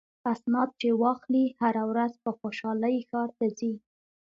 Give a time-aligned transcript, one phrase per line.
[0.33, 3.73] اسناد چې واخلي هره ورځ په خوشحالۍ ښار ته ځي.